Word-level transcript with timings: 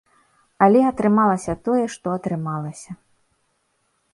А 0.67 0.69
атрымалася 0.91 1.55
тое, 1.67 1.83
што 1.97 2.07
атрымалася. 2.21 2.91